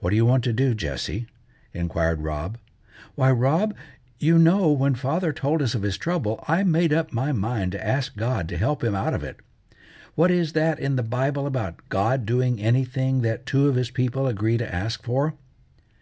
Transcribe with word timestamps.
"What 0.00 0.10
do 0.10 0.16
you 0.16 0.26
want 0.26 0.44
to 0.44 0.52
do, 0.52 0.74
Jessie?" 0.74 1.26
inquired 1.72 2.20
Rob. 2.20 2.58
"Why, 3.14 3.30
Rob, 3.30 3.74
you 4.18 4.38
know 4.38 4.70
when 4.70 4.94
father 4.94 5.32
told 5.32 5.62
us 5.62 5.74
of 5.74 5.80
his 5.80 5.96
trouble, 5.96 6.44
I 6.46 6.64
made 6.64 6.92
up 6.92 7.14
my 7.14 7.32
mind 7.32 7.72
to 7.72 7.82
ask 7.82 8.14
God 8.14 8.46
to 8.50 8.58
help 8.58 8.84
him 8.84 8.94
out 8.94 9.14
of 9.14 9.24
it. 9.24 9.38
What 10.14 10.30
is 10.30 10.52
that 10.52 10.78
in 10.78 10.96
the 10.96 11.02
Bible 11.02 11.46
about 11.46 11.76
God 11.88 12.26
doing 12.26 12.60
anything 12.60 13.22
that 13.22 13.46
two 13.46 13.68
of 13.68 13.76
his 13.76 13.88
people 13.90 14.26
agree 14.26 14.58
to 14.58 14.74
ask 14.74 15.02
for?" 15.02 15.32